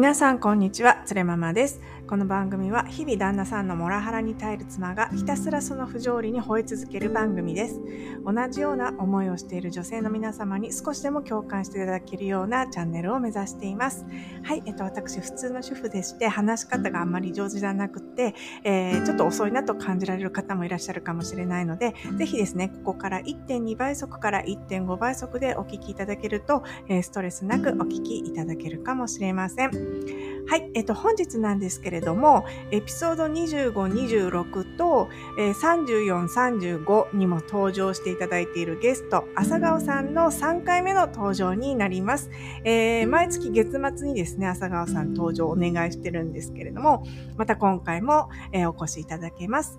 [0.00, 1.78] 皆さんこんにちは、つれママです。
[2.10, 7.80] この番組は日々旦那さんのモラハラに耐える妻がひたすらその不条理に吠え続ける番組です。
[8.24, 14.04] 同じような思いをしている女性の皆様に少しでも共感していただけるようなチャンネルを目指しています。
[14.42, 26.64] はい、えっと、私普通の主婦でして話し方があんまり上手じゃなくて、えー、ちょっと遅いなと感じられる方もいらっしゃるかもしれないので、ぜひですね、ここから1.2倍速から1.5倍速でお聞きいただけると、
[27.02, 30.39] ストレスなくお聞きいただけるかもしれません。
[30.50, 42.30] はい、えっと、本日なんですけれども、エピソード25、26と、えー、34、35にも登場していただいているゲスト、朝顔さんの3回目の登場になります。
[42.64, 47.04] えー、毎月月末にですね、朝顔さん登場お願いしてるんですけれども、
[47.36, 49.78] また今回も、えー、お越しいただけます。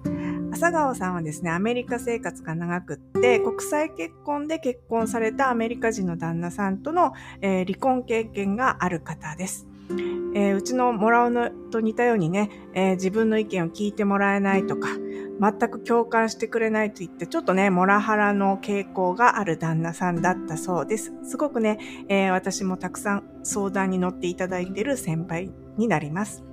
[0.53, 7.11] 朝顔さんはですね、アメリカ生活が長くって、国際結婚で結婚されたアメリカ人の旦那さんとの、
[7.41, 9.67] えー、離婚経験がある方です。
[10.33, 14.89] えー、うちのもらうのと似たようにね、えー、自分の意見を聞いてもらえないとか、
[15.41, 21.11] 全く共感してくれないと言って、ちょっとね、モラハラの傾向がある旦那さんだったそうです。
[21.23, 26.43] すごくね、えー、私もたくさん相談に乗っていただいている先輩になります。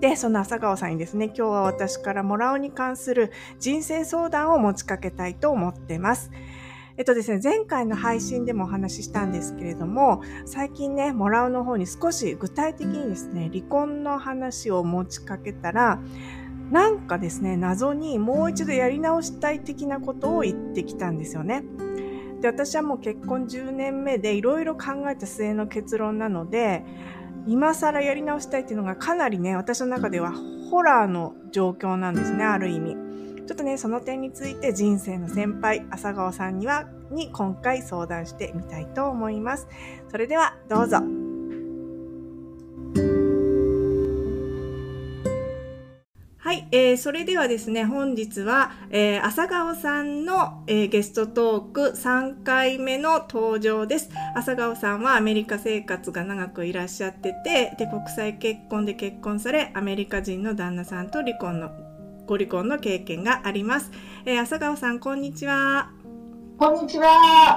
[0.00, 6.30] で、その朝顔さんにですね、今日は私からもらうに関する人生相談を持ちかけたいと思ってます。
[6.96, 16.00] えっとですね、前回の配信でもお話ししたんですけれども、最近ね、もらうの方に少し具体的にですね、離婚の話を持ちかけたら、
[16.70, 21.64] なんかですね、謎にもう一度やり直したい的なことを言ってきたんですよね。
[22.40, 26.84] で、私はもう結婚10年目でいろいろ考えた末の結論なので、
[27.46, 30.32] 今更やり直したいっていうのがかなりね、私の中では
[30.70, 33.09] ホラーの状況なんですね、ある意味。
[33.50, 39.66] ちょっとね、その点について人生の先輩、朝顔さんには、に今回相談してみたいと思います。
[40.08, 40.98] それでは、どうぞ。
[46.38, 54.10] はい、えー、それではですね、本日は、えー、朝顔さんの、えー、ゲストトーク3回目の登場です。
[54.36, 61.89] 朝顔さんはアメリカ生活が長くいらっしゃってて、で、国際結婚で結婚され、アメリカ人の旦那さんと離婚の
[62.30, 63.90] ご離婚の経験があります。
[64.24, 65.90] えー、朝顔さん、こんにちは。
[66.58, 67.08] こんにちは。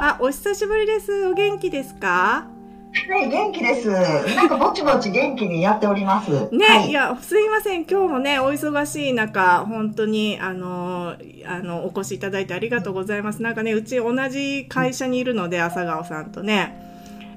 [0.02, 1.28] あ、お久しぶりです。
[1.28, 2.48] お元気ですか？
[3.08, 3.88] はい、元気です。
[4.36, 6.50] なんかぼちぼち元気にやっております。
[6.52, 7.86] ね、はい、いや、すいません。
[7.86, 13.44] 今日もね、お忙しい中、本当に、あの、あの、お越しいただいてありがとうございます。
[13.44, 16.93] なんかね、うち同じ会社にいるので、朝顔さんとね。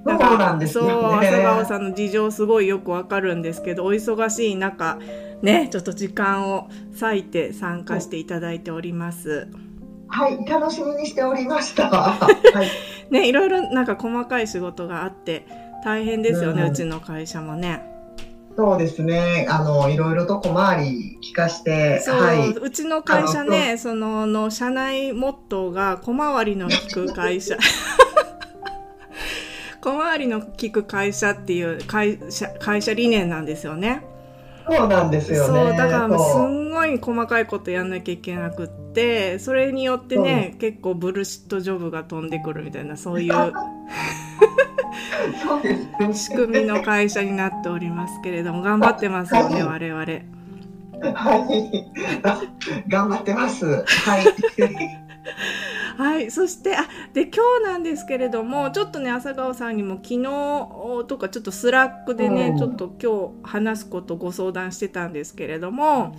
[0.06, 0.88] そうなんですね。
[0.88, 4.98] そう、朝顔さんの事情すごいよくわかるんですけど、お忙しい中、
[5.42, 6.68] ね、ちょっと時間を
[7.00, 9.48] 割いて参加していただいております。
[10.08, 11.90] はい、楽しみにしておりました。
[11.90, 12.28] は
[13.10, 15.46] い、ね、いろいろなんか細かい仕事があって
[15.84, 17.96] 大変ですよね、うん、うちの会社もね。
[18.56, 19.46] そうですね。
[19.50, 27.58] あの、いろいろと小回り聞かして、そう、はい、うちの会社ね、その、の、社内モットーが小回りの利く会社。
[29.86, 34.04] 小回りの利く会社っていう会社、会社理念なんですよね。
[34.69, 35.60] そうなんですよね。
[35.70, 43.52] そう、だからすんごい細かいことやんなきゃいけなくって、それによってね、結構ブルシットジョブが飛んでくるみたいな、そういう
[46.12, 50.04] 仕組みの会社になっておりますけれども、頑張ってますよね、我々。
[50.04, 51.86] はい。
[52.91, 53.84] 頑張ってます。
[53.86, 54.24] はい。
[55.97, 66.16] はい、そしてあで今日なんですけれどもちょっとね Asagaoさんにも昨日とかちょっと Slack でね、うん、ちょっと今日話すことご相談してたんですけれども、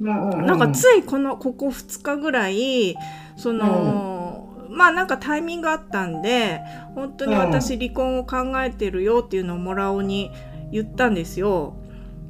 [0.00, 2.96] うん、なんかついこのここ2日ぐらい
[3.36, 6.60] その、うん、まあなんかタイミングあったんで
[6.94, 10.30] 本当に私離婚を考えてるよっていうのをもらおに
[10.72, 11.76] 言ったんですよ。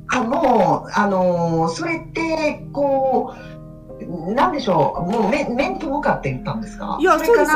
[0.08, 3.61] あもうあのー、それってこう
[4.06, 6.98] なんでしょう、もう面面と向かって言ったんですか？
[7.00, 7.52] いや、そうです。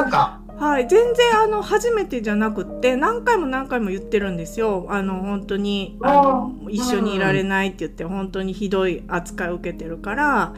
[0.59, 4.87] はい、全然あの初めてじゃなくって何回も何回も言ってるんですよ。
[4.89, 10.55] あの本当にあの一緒にいられないって言って本当にひどい扱いを受けてるから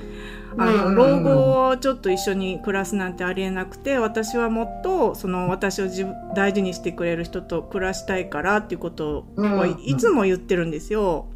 [0.57, 5.89] あの老後をちょっと一緒に暮らすなんてありえなくて私はもっとその私を
[6.33, 11.27] 大事にしてくれる人と暮らしたいからっていうことをいつも言ってるんですよ。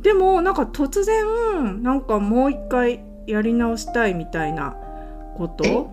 [0.00, 4.76] でもなんか突然なんかもう一回やり直したいみたいな
[5.36, 5.90] こと？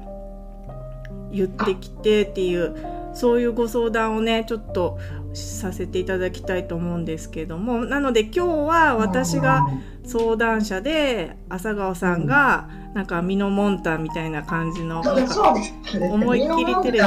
[1.32, 2.76] 言ってきてっていう
[3.14, 4.98] そういうご相談をねちょっと
[5.34, 7.84] させていただきたいと思うんですけども。
[7.84, 9.66] なので今日は私が
[10.06, 17.06] 相談者で朝顔さんがなんかミノモンタみたいな感じの思いっきりテレビ。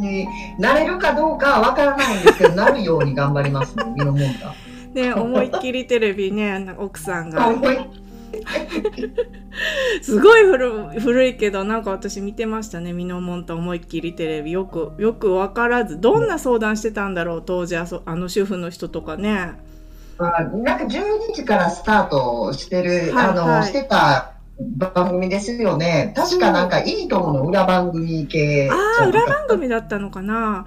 [0.00, 0.26] に
[0.58, 4.52] なれるかどうかわからないんですけどなるように頑張りますねミノモンタ。
[5.00, 7.52] ね思いっきりテレビね奥さんが
[10.02, 12.92] すごい古古いけどなんか私見てましたね。
[12.92, 14.52] ミノモンタ思いっきりテレビ。
[14.52, 16.00] よくよく分からず。
[16.00, 19.52] どんな相談してたんだろう当時あそあの主婦の人とかね。
[20.18, 23.64] あなんか12時からスタートしてる、はいあの、はい。
[23.64, 24.34] してた
[24.76, 26.12] 番組ですよね。
[26.16, 27.42] 確かなんかいいともの。
[27.42, 29.06] 裏番組系じああ。
[29.06, 30.66] 裏番組だったのかな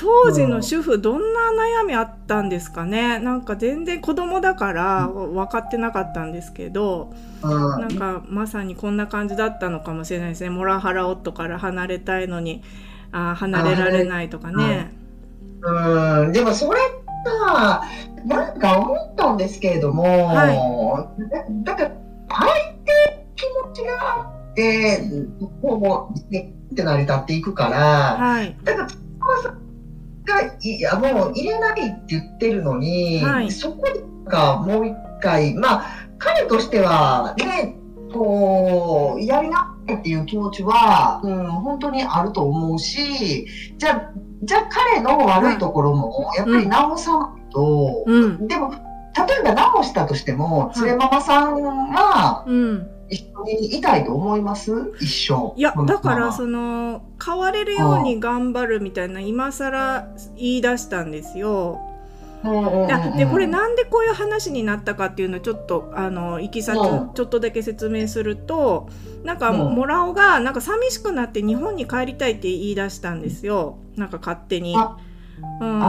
[0.00, 1.40] 当時の主婦どんな
[1.82, 3.18] 悩みあったんですかね？
[3.18, 7.12] なんか全然子供だから分かってなかったんですけど
[7.42, 7.50] うん。
[7.80, 10.50] なんかまさにこんな感じだったのかもしれないですね。
[10.50, 12.62] モラハラ夫から離れたいのに
[13.10, 14.92] あー離れられないとかね。
[15.60, 16.78] うん、でもそれ
[17.24, 17.82] が、
[18.24, 21.12] なんか思ったんですけれども、は
[21.64, 21.90] だだから、
[22.28, 22.46] 相
[22.84, 25.02] 手気持ちがあって、
[25.60, 28.88] こう、ねって成り立っていくから、はい、だから、
[30.28, 33.50] 塚さんがいやもう入れないって言ってるのに、はい。
[33.50, 33.84] そこ
[34.26, 37.76] がもう一回、まあ、彼としてはね、
[38.12, 43.46] こう、やりなっていう気持ちは、うん、本当にあると思うし、
[43.78, 48.48] じゃあ、じゃあ彼の悪いところも、やっぱり直さないと、うん。
[48.48, 54.72] でも、例えば直したとしても、い連れママさんはうん、一緒にいたいと思います？
[55.00, 55.54] 一緒。
[55.56, 61.80] いやだからその変われるように頑張るみたいな今更言い出したんですよ。
[63.16, 67.14] でこれなんでこういう話になったかっていうのをちょっとあのいきさつうん。
[67.14, 68.88] ちょっとだけ説明すると
[69.24, 69.74] なんかうん。
[69.74, 73.78] モラオがなんか寂しくなって日本に帰りたいって言い出したんですよ。
[73.96, 74.76] なんか勝手に。
[74.76, 74.96] あ
[75.60, 75.82] うん、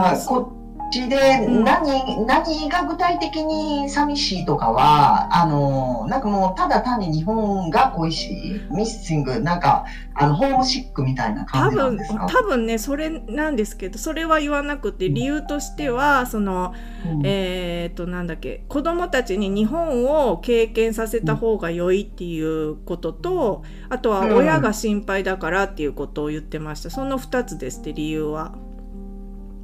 [0.90, 1.64] ちでうん。
[1.64, 9.84] 何,、何が具体的に寂しいとかはあのなんかもうただ単に日本が恋しいミッシングなんか
[10.14, 16.74] あのホームシックみたいな多感じなん分ですか、多分ねそれなんですけどそれは言わなくて理由としてはその
[17.06, 17.22] うん。
[17.24, 24.36] えー、となんだっけ子供たちに日本を経験させた方が良いっていうこととあとはうん。
[24.36, 26.90] 親が心配だからっていうことを言ってました。
[26.90, 28.54] その2つですって理由は。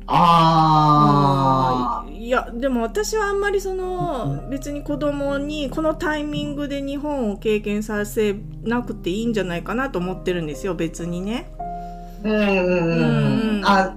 [0.08, 11.50] ああーいやでも私はあんまりその別に子供にこのタイミングで日本を経験させなくていいんじゃないかなと思ってるんですよ別にね。
[12.24, 12.90] ーうんうんう
[13.54, 13.58] ん。
[13.58, 13.94] うんあ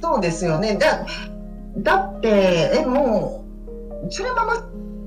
[0.00, 0.76] そうですよね。
[0.76, 1.06] だ
[1.78, 3.44] だってえも
[4.06, 4.54] うそれママ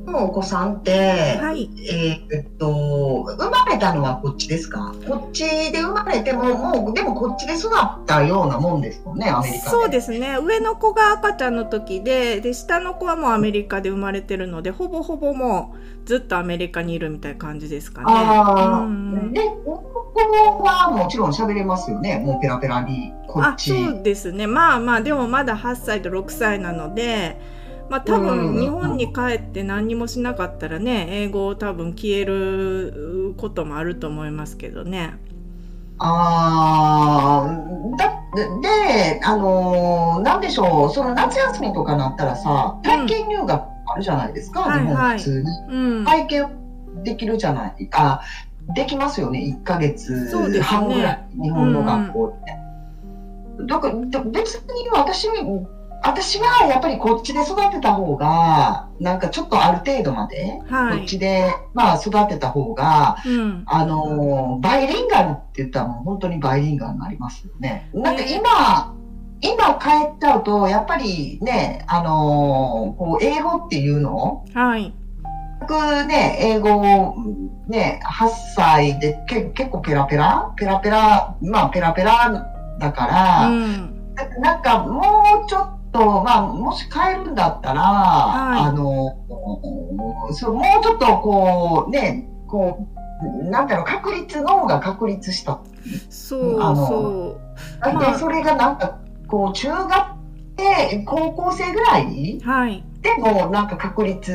[0.09, 1.69] のお子さんって、はい。
[1.91, 4.93] えーっと、生まれたのはこっちですか？
[5.07, 9.69] こっちで生まれても、もう、でもこっちで育ったようなもんですもんね、アメリカで。
[9.69, 10.37] そうですね。
[10.41, 18.07] 上の子が赤ちゃんの時でで下の子はもうアメリカで生まれてるのでほぼほぼもうずっとアメリカにいるみたいな感じですかね。
[18.09, 23.69] ああ、うんで、男はもちろん喋れますよね、もうペラペラに、こあっち。
[23.71, 24.47] そうですね。
[24.47, 27.39] まあまあでもまだ8歳と6歳なので
[27.89, 35.17] まあ多うん分日本に帰って何にもしなかったらね英語を多分消えることもあると思いますけどね。
[35.99, 38.19] ああ、だ
[38.61, 45.09] で、あのーなんでしょう、その夏休みとかなったらさ、体験入学あるじゃないですか、日本はい。
[45.09, 45.49] はい普通に。
[45.69, 46.49] うん、体験
[47.03, 48.21] できるじゃないあ
[48.75, 50.31] できますよね1ヶ月
[50.61, 55.27] 半ぐらい、日本の学校って、だからだ別に私
[56.03, 60.97] 私はやっぱりこっちで育てた方がなんかちょっとある程度まで、はい。
[60.99, 63.63] こっちでまあ育てた方がうん。
[63.65, 67.89] あのーバイリンガルって言ったらもう本当にバイリンガルになりますよね。
[67.93, 68.95] なんかね今、
[69.41, 74.93] 今帰っちゃうとやっぱりねあのーこう英語っていうのはい。
[75.61, 75.73] 僕
[76.05, 77.15] ね、英語を
[77.67, 82.45] ね、8歳でけ結構ペラペラペラペラ、まあペラペラ
[82.79, 84.15] だから、うん。
[84.41, 89.17] なんかもうちょっと、まあもし変えるんだったら、いあの、
[90.31, 92.87] そうもうちょっとこうね、こ
[93.23, 95.59] う、なんだろう、確率の方が確立した。
[96.09, 97.41] そうあのそ
[97.81, 100.19] だまあってそれがなんか、こう中学
[100.55, 104.33] で高校生ぐらいうはいでもなんか確率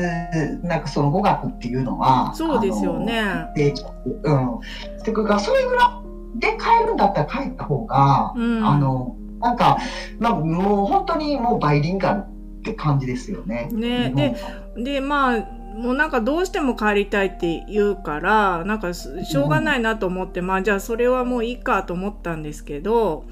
[0.63, 3.47] なんかその語学っていうのはそうですよね。
[3.55, 3.73] で
[4.23, 4.59] うん。
[5.39, 6.01] それぐら
[6.35, 9.77] いで帰るんだったら帰った方が、うんあのなんか
[10.19, 13.69] まあもう本当にもうバイリンガルって感じですよね。
[13.71, 23.25] ね日本はでまあもうなんかどうしても帰りたいって言うからなんかすしょうがないなと思って、まあじゃあそれはもういいかと思ったんですけど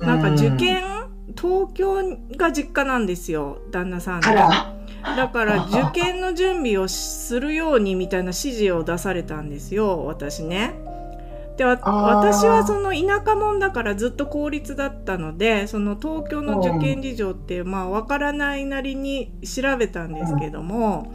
[0.00, 0.84] なんか受験、
[1.28, 5.16] 東京が実家なんですよ旦那さんのあら。
[5.16, 10.74] だから受験の準備をするようにみたいな指示を出されたんですよ私ね。
[11.58, 21.12] で私はその田舎者だからずっと公立だったのでその東京の受験事情ってまあわからないなりに調べたんですけども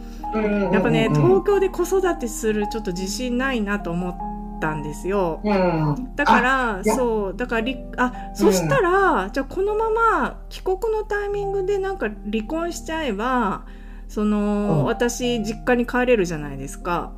[0.70, 5.40] やっぱね東京で子育てするちょっと自信ないなと思ったんですよ。
[5.42, 6.14] うん。
[6.14, 13.64] だからそうだからりあそしたら、じゃあこのまま帰国のタイミングでなんか離婚しちゃえば
[14.08, 17.12] その、うん私実家に帰れるじゃないですか。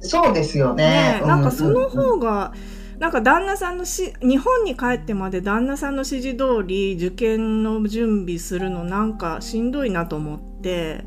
[0.00, 1.22] そうですよねね。
[1.24, 2.52] なんかそのうん方が、
[2.98, 11.04] なんか旦那さんのし日本に帰ってまで旦那さんの指示通り受験の準備するのなんかしんどいなと思って。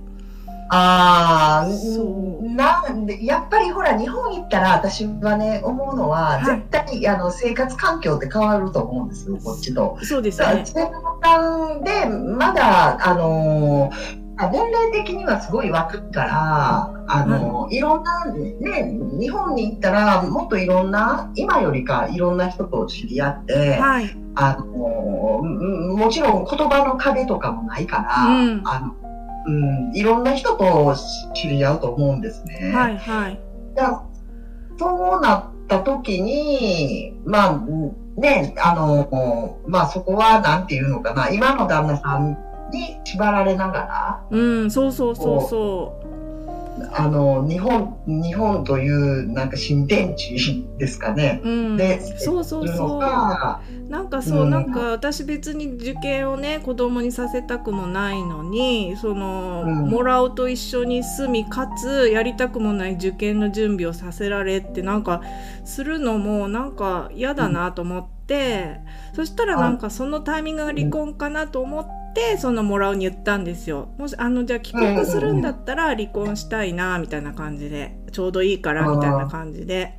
[0.71, 9.97] ああ、そうなんで、やっぱりほら、日本行ったら私はね、思うのは、はい絶対、あの、生活環境って変わると思うんですよ、こっちと。
[10.03, 10.63] そうですね。
[11.83, 24.17] で、まだ、あのーあ年齢的にはすごい若いから、あのーいろんな、ね、日本に行ったら、もっといろんな、今よりかいろんな人と知り合って、はい。
[24.35, 25.29] あのー
[25.97, 28.95] もちろん言葉の壁とかもないから、うんあの
[29.45, 30.95] うん、いろんな人と
[31.33, 32.71] 知り合うと思うんですね。
[32.73, 33.39] はいはい。
[34.77, 37.59] そうなった時に、まあ、
[38.19, 42.35] ね、あの、まあそこはなんていうのかな、今の旦那さんに
[43.11, 46.01] 縛られながうん、そうそうそうそ
[46.79, 51.41] ら、あの、日本、日本というなんか新天地ですかね。
[51.43, 51.49] う。
[51.49, 51.77] うん。
[51.77, 52.99] で、そうそうそう。
[52.99, 65.21] かなんかそう、うんなんか私別に受験をね子供にさせたくもないのにその、うんもらうと一緒に住みかつやりたくもない受験の準備をさせられってなんか
[65.65, 68.79] するのもなんか嫌だなと思って、
[69.13, 71.89] そしたらなんかそのタイミングが離婚かなと思って、
[72.37, 73.89] そのもらうに言ったんですよ。
[73.97, 77.99] もしあのじゃあ帰国するんだったら離婚したいなみたいな感じで。
[78.11, 79.97] ちょうどいいからみたいな感じで。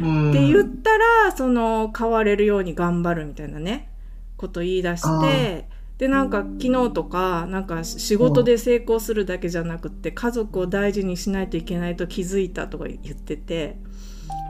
[0.00, 0.30] うん。
[0.30, 3.88] って言ったらその変われるように頑張るみたいなね
[4.36, 13.76] こと言い出してでなんか昨日とかなんか仕事で成功するだけじゃなくって家族を大事にしないといけないと気づいたとか言ってて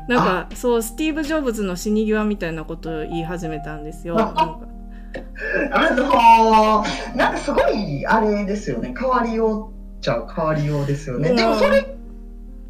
[0.08, 4.16] なんかそうスティーブ・ジョブズの死に際みたいなことを言い始めたんですよ。
[4.16, 4.60] なんか
[5.72, 8.94] あのーなんかすごい、あれですよね。
[8.98, 11.30] 変わりようっちゃ変わりようですよね。
[11.30, 11.96] うんでもそれ、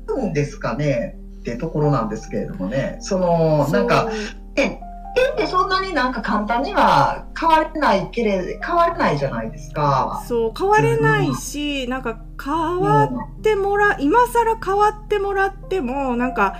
[0.08, 1.16] うんですかね？
[1.40, 2.98] ってところなんですけれどもね。
[3.00, 4.08] その、なんか、
[4.56, 10.24] え、えってそんなになんか簡単には変われないけれ変われないじゃないですか。
[10.26, 16.56] そう変われないし、なんか変わってもら今更変わってもらってもなんか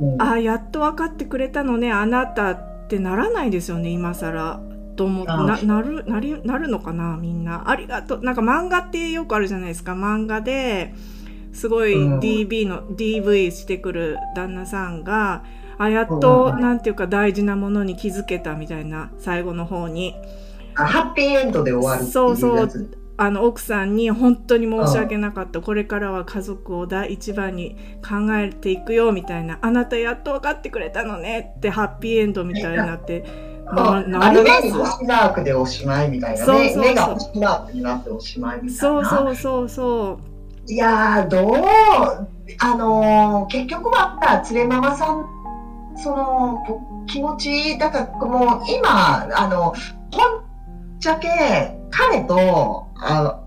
[0.00, 4.60] うんあやっと分かってくれたのねあなたってならないですよね今更
[4.98, 7.70] と思ってあななるなりなるのかなみんな。
[7.70, 8.22] ありがとう。
[8.22, 9.92] なんか漫画ってよくあるじゃないですか。
[9.92, 10.92] 漫画で
[11.52, 12.18] すごいうん。
[12.18, 15.44] DV の、DV してくる旦那さんが
[15.78, 20.16] あやっと、うんなんていうか大事なものに気づけたみたいな最後の方に。
[20.74, 22.68] あハッピーエンドで終わるそうそう。
[23.20, 25.60] あの奥さんに本当に申し訳なかった。
[25.60, 29.58] これからは家族を第一番に考えていくよみたいな。
[29.62, 33.24] あなたやっと分かってくれたのねってハッピーエンドみたいになって
[33.70, 36.76] あななります星マークでおしまいみたいなね。
[36.76, 39.04] 目が星マークになっておしまいみたいな。
[39.04, 40.18] そうそうそうそ
[40.66, 41.54] いやー、どう、
[42.60, 44.18] あのー結局は、
[44.50, 45.26] 連れママさん、
[45.96, 46.58] その、
[47.06, 49.74] 気持ち、だからもう今、あの、ほんっ
[51.00, 53.40] ちゃけ、彼と、あ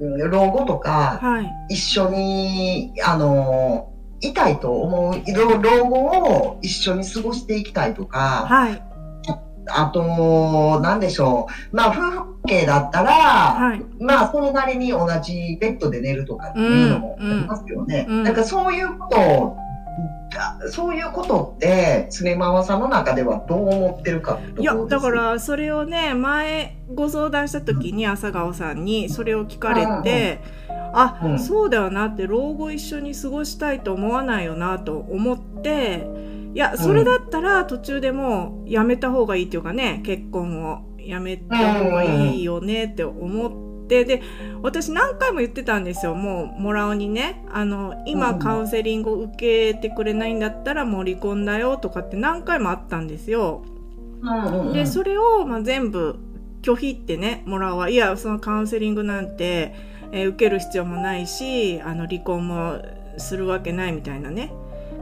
[0.00, 1.74] 老後とうか、はい。
[1.74, 3.90] 一緒に、あの
[4.20, 8.82] いたいと思う、老老後を一緒に過ごしていきたいとか、はい
[9.68, 13.82] あと、なんでしょう、まあ、夫婦関係だったら、はい。
[14.00, 18.06] まあ、それなりに同じベッドで寝るとかっていうのもありますよね。
[18.08, 18.22] うんうん。
[18.24, 19.56] なんかそういうことを、
[20.70, 30.40] そういうことって、常ママさんの中ではどう思ってるかいやだか、らそれをね前ご相談した時に朝顔さんにそれを聞かれて、
[30.92, 31.38] あ、うん。
[31.38, 36.06] そうだよなって老後一緒に過ごしたいと思わないよなと思って
[36.56, 44.22] いやそれだったら途中でもうやめた方がいいっていうかね結婚をやめた方がいいよねって思ってで
[44.62, 46.14] 私何回も言ってたんですよ。
[46.14, 47.44] もうもらおにね。
[47.52, 48.38] あの今うん。
[48.38, 53.62] カウンセリングを受けてくれないんだったらもう離婚だよとかって何回もあったんですよ。
[54.72, 56.18] でそれを、まあ、全部
[56.62, 59.74] 拒否ってねもらうはいやそのカウンセリングなんて、
[60.10, 62.80] えー受ける必要もないしあの離婚も
[63.18, 64.54] するわけないみたいなね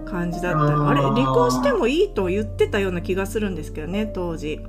[0.04, 4.60] 感じだったあーあれ離婚してもいいと言ってたような気がするんですけどね当時。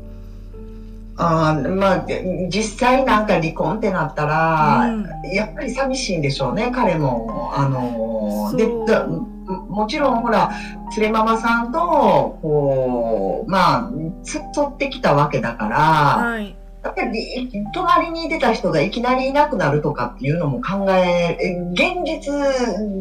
[1.17, 7.51] あーまあ、で実際なんか離婚ってなったら、うんやっぱり寂しいんでしょうね、彼も。
[7.55, 9.35] あのーでも
[9.69, 10.51] もちろんほら、
[10.97, 13.91] 連れママさんと、こう、まあ、
[14.23, 16.55] つ取ってきたわけだから、はい。
[16.85, 22.31] やっぱり隣に出た人がいきなりいなくなるとかっていうのも考え、え現実、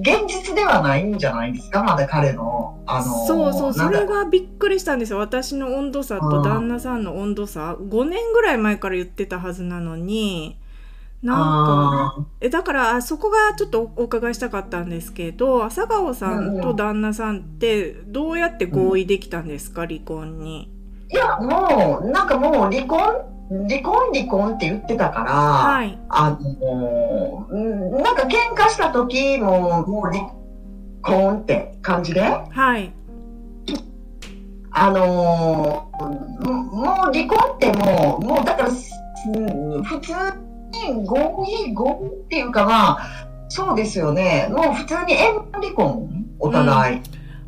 [0.00, 2.82] 現実ではないんじゃないですか、まだ彼の。
[2.86, 5.18] あのーそうそう、それがびっくりしたんですよ。
[5.18, 10.58] 私の温度差と旦那さんの温度差、5年ぐらい前から言ってたはずなのに、
[11.22, 20.70] なんか、あえ、だから、あそこがちょっとお伺いしたかったんですけど、朝顔さんと旦那さんって、どうやって合意できたんですか、離婚に。
[21.10, 25.98] ーいや、もう、なんかもう離婚、離婚、離婚って言ってたから、はい。
[26.08, 30.30] あのうんなんか喧嘩した時も、もう離
[31.02, 32.92] 婚って感じで、はい。
[34.70, 38.90] あのーもう離婚ってもう、もうだから、す
[39.84, 40.12] 普通
[40.88, 42.98] に合意、合意っていうかまあ、
[43.48, 44.48] そうですよね。
[44.50, 46.26] もう普通に縁分離婚？
[46.40, 47.00] お互い。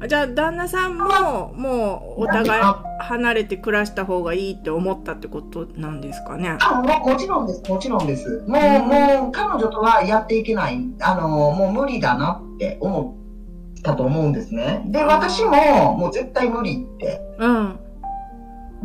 [0.09, 2.63] じゃあ、旦那さんも、もう、お互い
[3.01, 6.57] 離れて暮らした方がいいって思ったってことなんですかね？
[6.61, 8.45] あもうもちろんです、もちろんです。
[8.47, 10.81] もう、うんもう彼女とはやっていけない。
[11.01, 13.17] あの、もう無理だなって思
[13.79, 14.83] ったと思うんですね。
[14.87, 17.21] で、私も、もう絶対無理って。
[17.39, 17.79] うん。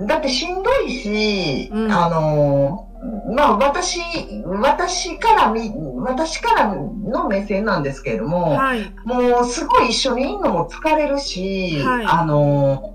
[0.08, 2.90] だってしんどいし、うんあの、
[3.36, 4.00] まあ私、
[4.46, 8.93] 私から見、私からの目線なんですけれども、はい。
[9.05, 12.91] もうすごい一緒にいるのも疲れるし、はいあの、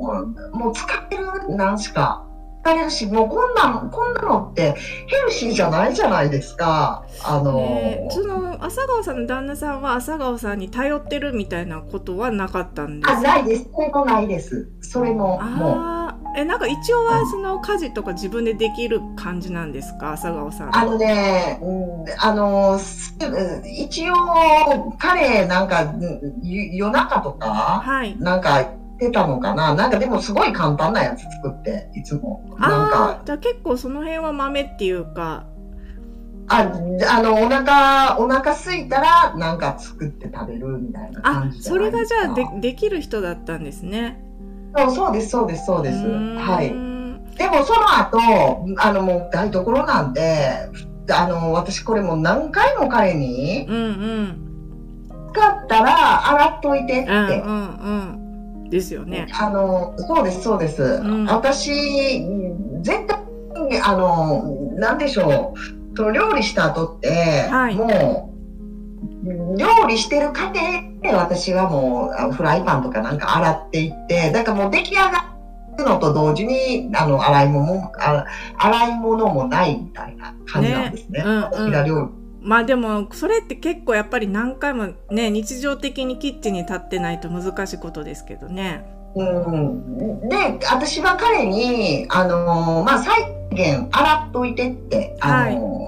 [0.52, 2.24] もう疲れるなんしか、
[2.64, 4.74] 疲れるし、もうこんなん、こんなのって
[5.06, 7.04] ヘルシーじゃないじゃないですか。
[7.24, 13.68] あの、えーその朝顔さんの旦那さんは朝顔さんに頼ってるみたいなことはなかったんですあ、ないです。
[13.72, 14.70] それもないです。
[14.80, 16.06] それも、もう。
[16.36, 20.12] えなんか一応はその家事とか自分でできる感じなんですか？
[20.12, 20.76] 朝顔さん。
[20.76, 23.16] あのね、うんあの、す
[23.64, 24.14] 一応、
[24.98, 25.94] 彼、なんか、
[26.42, 28.14] 夜中とか、はい。
[28.18, 29.74] なんか、言ってたのかな？
[29.74, 32.44] なんかでもすごい簡単なやつ作って、いつも。
[32.58, 35.46] なんあか、ーじゃあ結構その辺は豆っていうか。
[36.48, 36.70] あ、
[37.10, 42.04] あの、お腹、お腹空いたら、なんか作って食べるみたいなあ感じじゃそれが。
[42.04, 44.22] じゃあでできる人だったんですね
[44.76, 45.98] そうそうです、そうです、そうです。
[45.98, 46.68] はい。
[47.36, 48.18] でもその後、
[48.78, 50.68] あのもう台所なんで、
[51.10, 54.42] あの、私これもう何回も彼に、うんうん
[55.36, 57.10] 使ったら洗っといてって。
[57.10, 58.26] うんうんうん
[58.70, 61.00] ですよねあの、そうです、そうです。
[61.00, 61.70] ん私、
[62.82, 63.22] 絶対
[63.68, 64.42] に、あの、
[64.76, 65.96] なんでしょう。
[65.96, 68.32] その料理した後って、はいも
[69.24, 70.60] う、料理してる過程
[71.06, 75.34] で私はもうあフライパンとかなんか洗っていって、だからもう出来上が
[75.78, 78.24] るのと同時に、あの、洗い物も、あ
[78.58, 81.20] 洗い物もないみたいな感じなんですね。
[81.20, 81.24] ね。
[81.24, 82.10] うんうん。
[82.42, 88.84] まあでもそれって結構やっぱり何回もね日常的にキッチンに立ってないと難しいことですけどね。
[89.16, 90.28] うん。
[90.28, 90.36] で、
[90.70, 93.14] 私は彼に、あのーまあ、最
[93.50, 95.86] 限洗っといてって、あのー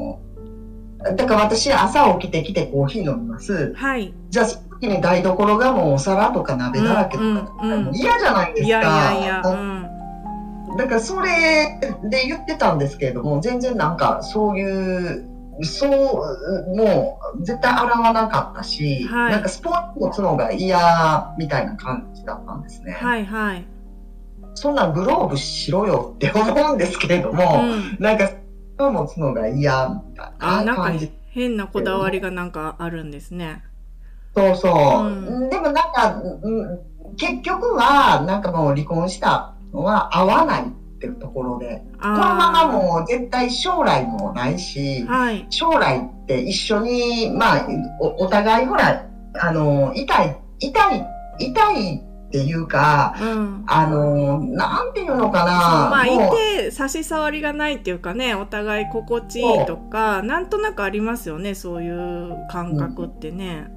[1.17, 3.73] だから私朝起きてきてコーヒー飲みます。
[3.75, 4.13] はい。
[4.31, 4.47] じゃあ、
[4.81, 8.67] その時に台所がもうお皿とか鍋だらけとか、うんう嫌じゃないですか。
[8.67, 9.43] いやいや
[10.77, 15.27] だからそれで言ってたんですけれども、全然なんかそういう、
[15.63, 22.93] そう、もう絶対洗わなかったし、はいなんかスポンジ持つのが嫌みたいな感じだったんですね。
[22.93, 23.65] はいはい
[24.55, 28.31] そんなんグローブしろよって思うんですけれども、うんなんか、
[28.77, 31.11] 持つのが嫌みたいな感じ。
[31.31, 33.63] 変なこだわりがなんかあるんですね
[34.39, 35.07] そうそう。
[35.07, 35.51] うん。
[35.51, 40.67] でもなんか、うん結局は、なんかもう離婚したのは合わないっ
[41.01, 45.45] ていうところで、ここのままもう絶対将来もないし、はい。
[45.51, 47.69] 将来って一緒に、まあ、
[48.01, 51.07] おお互いほら、あの、痛い、痛い、
[51.41, 51.97] 痛い
[52.29, 53.65] っていうか、うん。
[53.67, 55.51] あの、なんていうのかな。
[55.91, 63.69] まあいて差し障りがないっていうかねお互い心地いいとかなんとなくありますよねそういう感覚ってね、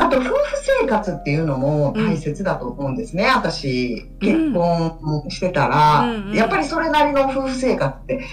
[0.00, 0.32] あと、夫婦
[0.80, 3.26] 生活っていうのも大切だと思うんですね。
[3.26, 6.34] 私、結婚してたら、うんうん。
[6.34, 8.24] やっぱりそれなりの夫婦生活って、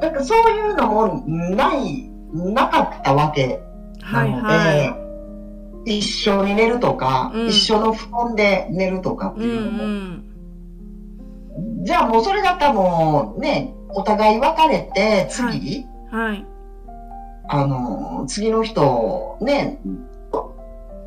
[0.00, 3.60] だからそういうのもない、なかったわけ
[4.00, 4.96] なはいので、は
[5.84, 7.48] 一緒に寝るとか、うん。
[7.48, 9.86] 一緒の布団で寝るとかっていうんいうのも、う
[11.82, 11.84] ん。
[11.84, 16.46] じゃあもうそれだったらもうね、お互い別れて、次、はい。
[17.48, 19.78] あの、次の人をね、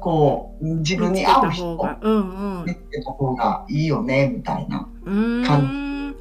[0.08, 2.00] こう、自分に合う人見つけた方が。
[2.02, 2.65] うんうん。
[2.65, 4.88] 見つけた方がいいよね、みたいな。
[5.04, 6.12] うーん。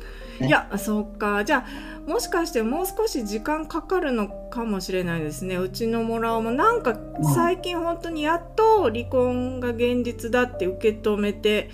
[0.40, 0.48] ね。
[0.48, 1.44] いやそうか。
[1.44, 5.54] じゃあもしかしてもう少し時間かかるのかもしれないですね。
[5.54, 6.98] うちのモラオもなんか
[7.34, 11.70] 最近本当にやっと離婚が現実だって受け止めて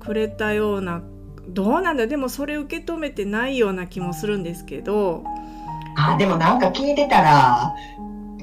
[0.00, 1.00] くれたような。
[1.48, 5.22] どうなんだでもそれ受け止めてないような気もするんですけど。
[5.96, 7.72] あ、でもなんか聞いてたら、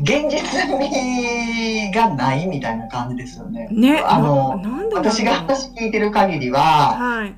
[0.01, 0.41] 現実
[0.79, 3.67] 味がないみたいな感じですよね。
[3.71, 4.59] ねあの
[4.93, 7.35] 私が話聞いてる限りは、はい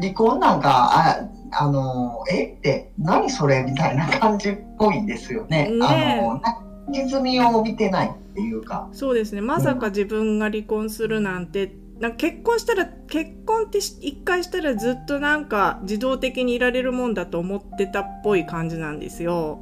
[0.00, 5.68] 離婚なんか、あ、あの、えって、何それみたいな感じっぽいですよね。
[5.68, 6.40] ねあの、
[6.88, 8.88] 現実味を帯びてないっていうか。
[8.92, 19.60] そうですねまさか自分が離婚するなんてなんか結婚したら結婚ってし一回したらずっとなんか自動的にいられるもんだと思ってたっぽい感じなんですよ。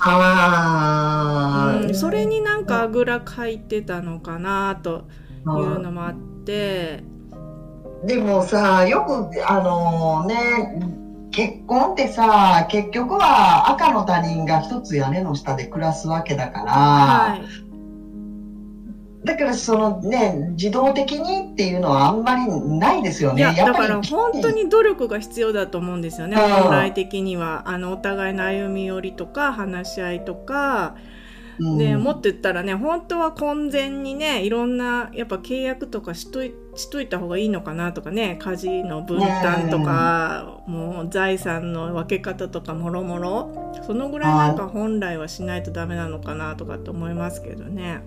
[0.00, 5.08] あうん、それになんかあぐらかいてたのかなと
[5.46, 7.02] いうのもあって。
[8.04, 10.80] でもさ、よく、あのね、
[11.32, 17.67] 結婚ってさ、結局は赤の他人が一つ屋根の下で暮らすわけだから、はい
[19.28, 22.46] だからそのね、自動的にっていうのはあんまり
[22.78, 23.42] ないですよね。
[23.42, 30.96] いやだっぱりから本当に努力が必要だと思うんですよねうん本来的にはあのお互いの歩み寄りとか話し合いとか
[31.58, 48.02] うんでもっと言ったらね本当は婚前にねいろんなやっぱ契約とかしといしといた方がいいのかなとかね家事の分担とか、もう財産の分け方とかもろもろそのぐらいなんか本来はしないとダメなのかなとかって思いますけどね。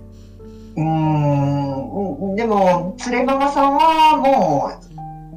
[0.75, 4.71] うん、でも、連れママさんはも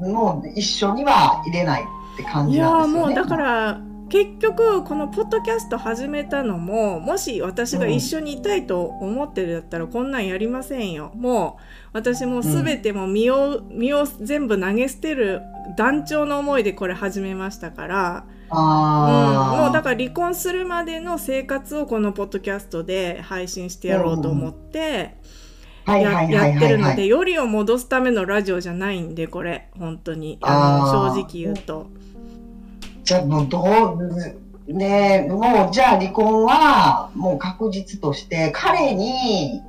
[0.01, 3.15] う、もう一緒には入れないって感じなんですよね。
[3.15, 11.63] ーもうだから結局このポッドキャスト始めたのももし私が一緒にいたいと思ってるだったらこんなんやりませんよもう
[11.95, 15.41] 私もう全ても身を,、身を全部投げ捨てる
[15.77, 25.17] 団長の思いでこれ始めましたから、うん、もうだから離婚するまでの生活をこのポッドキャストで配信してやろうと思って
[25.85, 27.07] はいや,、ってるので。
[27.07, 31.87] よりを戻すためのラジオじゃないんでこれ本当にあの正直言うと。
[33.03, 39.61] じゃあもうどう、ねもうじゃあ離婚はもう確実として彼に、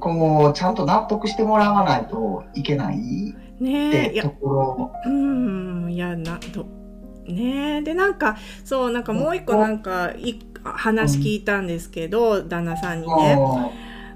[0.00, 4.92] こう、ちゃんと納得してもらわないといけないってとねえいやころ。
[5.04, 6.66] うんいやなど
[7.26, 7.78] ね。
[7.78, 13.38] えでなんかそうなんかもう一個なんかい話聞いたんですけど、旦那さんにね。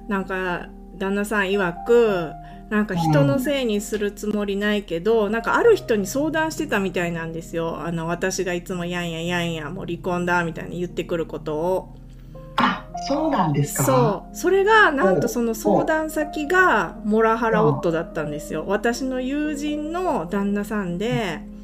[0.09, 2.33] なんか旦那さん曰く
[2.71, 7.81] なんか人のせいにするつもりないけど、なんかある人に相談してたみたいなんですよ。
[7.81, 11.95] あの私がいつもやんややんやもう離婚だみたいに言ってくることを。
[12.57, 13.85] あ、そうなんですか？
[13.85, 14.37] そう。
[14.37, 18.65] それがなんおとその相談先がモラハラ夫だったんですよ。
[18.67, 21.56] 私の友人の旦那さんでそ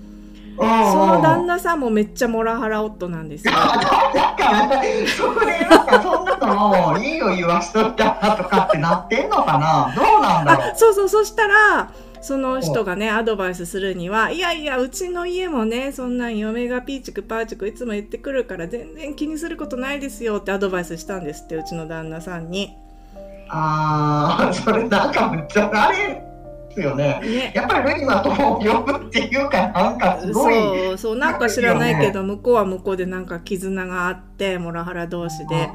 [0.57, 0.63] そ
[1.07, 9.93] の旦那さんもめっちゃモラハラ夫なんですよ だから、そこでなんかそんなのいいよ言わしといたらとかってなってんのかな？
[9.97, 22.77] どうなんだろあそうそうそしたらその人がねアドバイスするにはいやいやうちの家もねそんなん嫁がピーチクパーチクいつも言ってくるから全然気にすることないですよってアドバイスしたんですってうちの旦那さんに。
[22.77, 23.49] う。
[23.49, 26.32] ああ、それなんかめっちゃあれ
[26.75, 27.21] ですよね。
[27.23, 30.55] ねやっぱりルイマと呼ぶっていうか、なんかすごい。
[30.55, 35.71] そうそうなんか知らないけど向こうは向こうでなんか絆があってモラハラ同士で。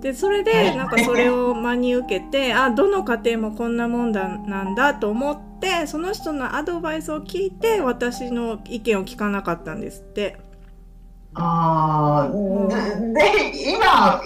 [0.00, 10.36] でそれでなんかそれを真に受けてあどの家庭もこんなもんだなんだと思ってその人のアドバイスを聞いて私の意見を聞かなかったんですって。
[11.36, 12.32] ああ、
[13.08, 14.22] で、で今、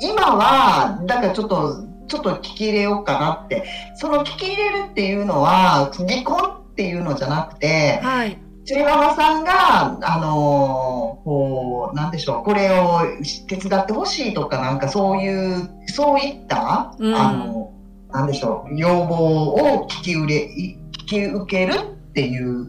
[0.00, 3.64] 今は、だからちょっと、ちょっと聞き入れようかなって。
[3.96, 13.00] その聞き入れるっていうのは、離婚っていうのじゃなくて、はいちママさんが、あのーこう、なんでしょう、これを
[13.46, 17.72] 手伝ってほしいとか、なんかそういう、そういった、うんあの、
[18.10, 22.66] なんでしょう、要望を聞き入れ、い聞き受けるっていう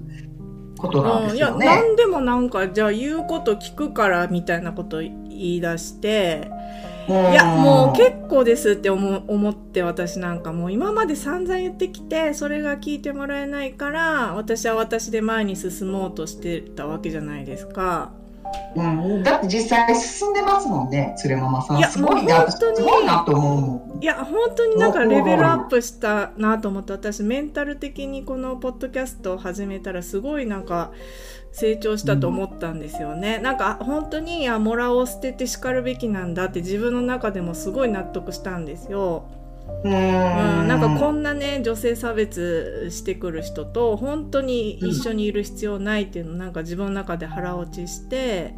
[0.78, 1.66] ことなんでうんいやすよね。
[1.66, 6.50] 何でもなんかじゃあ言うこと聞くからみたいなこと言い出して
[7.08, 18.12] いいやもう結構ですって思思って私なんかもう今まで散々言ってきてそれが聞いてもらえないから私は私で前に進もうとしてたわけじゃないですか。
[18.76, 21.78] うん、だって実際進んでますもんね、つれママさん。
[21.78, 22.24] いやすごす
[22.84, 24.04] ごいなと思う。
[24.04, 30.92] いや本当になんかレベルアップしたなと思って私メンタル的にこのポッドキャストを始めたらすごいなんか
[31.56, 39.24] 成長したと思ったんですよね、なんか本当にあモラを捨てて叱るべきなんだって自分の中でもすごい納得したんですよ。
[39.84, 48.54] うん、なんかこんなね女性差別してくる人と本当に一緒にいる必要ないっていうのをなんか自分の中で腹落ちして、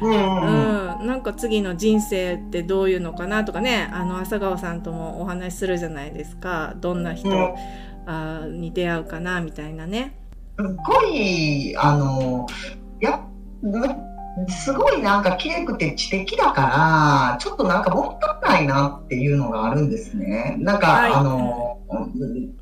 [0.00, 6.74] うん、うん、なんか次の人生ってどういうのかなとかねあの朝顔さんともお話しするじゃないですか。
[6.80, 7.54] どんな人、うん、
[8.06, 10.14] あに出会うかなみたいなね。
[10.58, 12.46] すごいあの
[13.00, 13.24] や
[14.48, 20.56] すごいなんか綺麗くて知的だから、ちょっとなんかもったいないなっていうのがあるんですね。
[20.58, 21.78] なんか、はい、あの、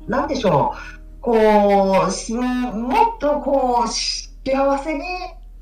[0.07, 0.73] なんでしょ
[1.19, 5.03] う、こう、もっとこう、幸せに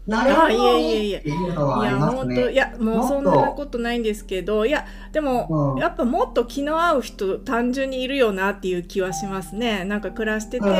[0.07, 2.51] なれるっていうのはありますね。
[2.51, 9.83] いや、もうそんなことないんですけど、いや、でも、うん、やっぱもっと気の合う人、単純にいるよなっていう気はしますね。
[9.83, 10.71] なんか暮らしてて、うん、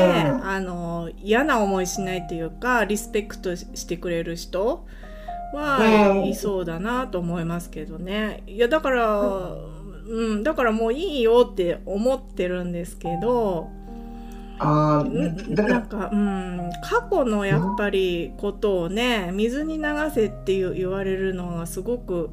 [0.46, 4.86] あの、嫌な思いしないっていうか、リスペクトしてくれる人。
[5.52, 8.42] はいそうだなと思いますけどね。
[8.46, 13.70] いやだから、うん、だからもういいよって思ってるんですけど。
[14.58, 15.04] あ
[15.48, 22.30] なんか、うん、過去のやっぱりことをね水に流せっていう言われるのはすごく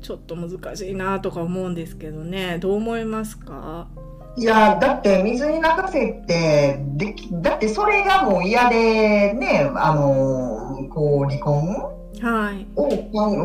[0.00, 2.58] ちょっと難しいなとか思うんですけどね。
[2.58, 3.88] どう思いますか？
[4.36, 12.88] いやだって水に流せってできだってそれがもう嫌でねあのこう離婚はい、を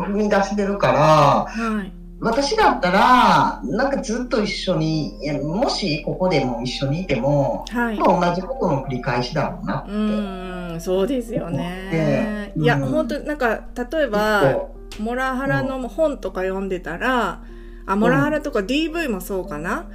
[0.02, 1.00] 踏み出してるから、
[1.46, 1.92] はい、
[2.24, 9.92] 私だったらなんかずっと一緒にもしここでも一緒にいても、はい、同じことの繰り返しだろうなって。
[9.92, 12.52] うんそうですよね。
[12.56, 13.60] いや、うん、本当なんか
[13.92, 14.66] 例えば
[14.98, 17.42] モラハラの本とか読んでたら、
[17.86, 19.86] あモラハラとか DV もそうかな？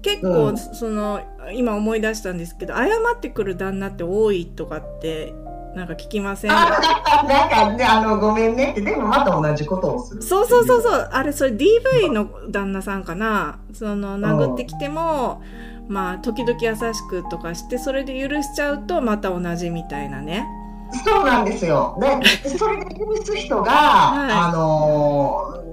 [0.00, 1.20] 結構、その
[1.52, 2.84] 今思い出したんですけど謝
[3.16, 5.34] ってくる旦那って多いとかって
[5.78, 6.50] なんか聞きません。
[6.50, 8.72] なんかねあのごめんね。
[8.72, 10.22] ってでもまた同じことをする。
[10.22, 11.08] そうそうそうそう。
[11.12, 13.60] あれそれ DV の旦那さんかな。
[13.72, 15.42] その殴ってきても
[15.88, 20.46] まあ時々優しくとかしてそれで許しちゃうとまた同じみたいなね。
[21.04, 21.96] そうなんですよ。
[22.00, 25.64] でそれで許す人が、はい、あの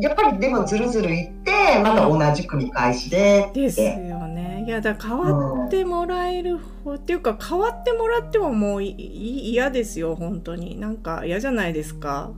[0.00, 1.50] やっぱりでもずるずるいって
[1.82, 4.15] また同じ繰り返しでですよね
[4.66, 10.78] いやだ変わってもらえる方、うん、っていうか変わってもらってももう嫌ですよ本当に。
[10.80, 12.30] なんか嫌じゃないですか？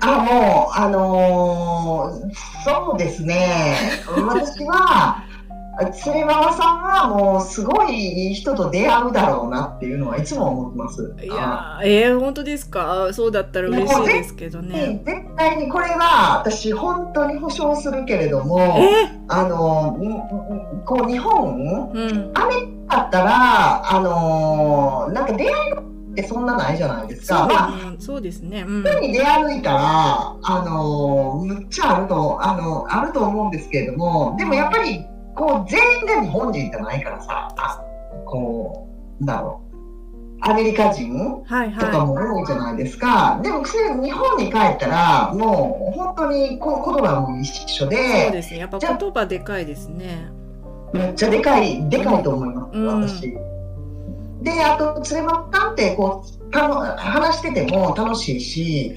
[0.00, 2.30] あもうあのー、
[2.64, 3.76] そうですね。
[4.26, 5.22] 私は
[5.94, 11.16] 釣りママさんはもうすごいいい人と出会うだろうなっていうのはいつも思ってます。
[11.22, 13.08] いやえー、本当ですか？
[13.12, 15.02] そうだったら嬉しいですけどね。
[15.04, 18.78] 絶対にこれは私本当に保証するけれども、
[19.28, 19.98] あの
[20.84, 25.72] こう日本、うん、アメリカだったらあのなんか出会い
[26.12, 27.46] ってそんなないじゃないですか。
[27.46, 28.66] まあ、そうですね。
[28.68, 29.00] うん。
[29.00, 37.84] に出歩いたら、あのむっちゃあると、あの、あると思うんですけれども、でもやっぱりこう全員が日本人じゃないからさあ
[38.26, 38.88] こ
[39.20, 39.72] うなんだろう。
[40.44, 41.44] アメリカ人
[41.78, 48.58] とかも多いじゃないですか、はいはい、でも日本に帰ったらもう本当にこ言葉も一緒でそうですね。
[48.58, 50.32] やっぱ言葉でかいですね。
[50.92, 53.38] めっちゃでかいでかいと思います、うん、私。
[54.42, 58.96] であと連れまったんってこうたの話してても楽しいし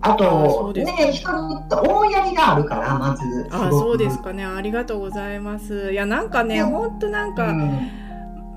[0.00, 3.48] あと、ね、人に思いやりがあるから、まず。
[3.50, 4.44] あ、そうですかね。
[4.44, 5.92] ありがとうございます。
[5.92, 7.90] いや、なんかね、本当なんか、うん。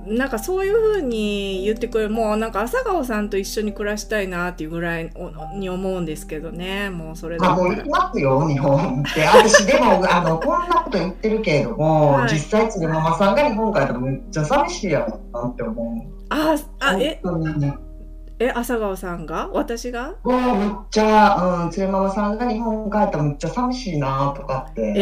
[0.10, 5.12] なんかそういうふうに言ってくれるもうなんか朝顔さんと一緒に暮らしたいなっていうぐらい
[5.56, 6.90] に思うんですけどね。
[6.90, 9.22] もうそれだもう行きますよ日本って。
[9.22, 16.26] 私でも あのこんなこと言ってるけれども、はい、実際鶴ママさんが日本からめっちゃ寂しいやろなって思う。
[16.30, 17.22] ああえ？
[18.42, 19.50] え、朝顔さんが？
[19.52, 20.16] 私が？
[20.24, 24.82] もうめっちゃ、うん、つママさんが日本帰ったらめっちゃ寂しいなとかって。
[24.82, 24.94] え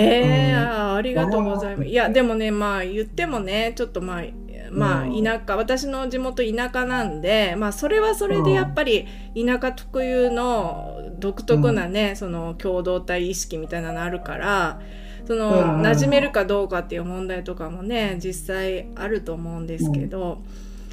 [0.49, 1.87] えーうん、ありがとうございます。
[1.87, 4.23] いや、でもね、まあ言ってもね、ちょっとまあ、
[4.71, 14.81] まあ田舎、私の地元田舎なんで、まあそれはそれでやっぱり田舎特有の独特なね、うん、その共同体意識みたいなのあるから、
[15.27, 20.41] その、うん、馴染めるかどうかっていう問題とかもね、実際あると思うんですけど、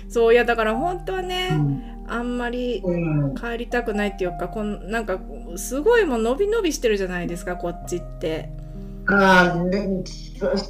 [0.08, 2.82] そういやだから本当はね、あんまり
[3.40, 5.18] 帰りたくないっていうか、こんなんか
[5.56, 8.50] すごいもう伸び伸びしてるじゃないですかこっちって。
[9.06, 9.54] あ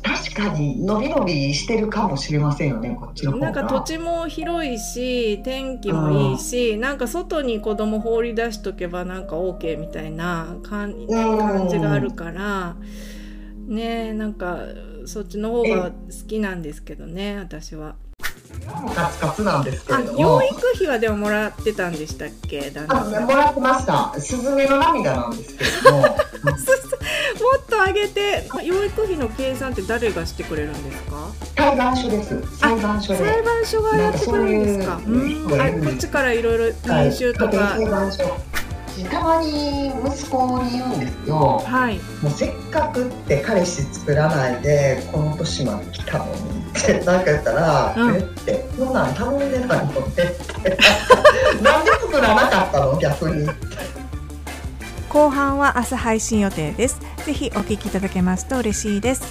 [0.02, 11.06] 確かに伸び伸びしてるかもしれませんよねこっちのなんか土地も広いし天気もいいしなんか外に子供放り出しとけばなんか OK みたいな感
[11.70, 12.76] じがあるから
[13.68, 14.58] ねなんか
[15.06, 15.92] そっちの方が好
[16.26, 17.94] きなんですけどね私は。
[18.94, 20.18] カツカツなんですけれども。
[20.20, 22.72] 養育費はでももらってたんでしたっけ？
[22.88, 26.02] あもらってました「すずめの涙」なんですけれども。
[26.44, 31.28] もっとと上げて養育費の計算って誰がしてくれるんですか？
[31.56, 32.56] 裁判所です。
[32.58, 33.18] 裁判所で。
[33.18, 35.00] 裁判所がやってくれるんですか？
[35.06, 35.60] ういううん。
[35.60, 37.56] あこっちからいろいろ年収とか。
[37.56, 38.10] は
[38.96, 39.04] い。
[39.10, 41.62] たまに息子に言うんですよ。
[41.66, 41.98] はい。
[42.22, 48.18] もうせっかくって彼氏作らないでこの年まで来たのにってなんか言ったら「うんえ？
[48.18, 50.22] っ?」て「そんなん頼んでないのね」って
[51.62, 52.98] なんで作らなかったの？
[52.98, 53.48] 逆に。
[55.08, 57.00] 後半は明日配信予定です。
[57.24, 59.22] ぜひお聞きいただけますと嬉しいです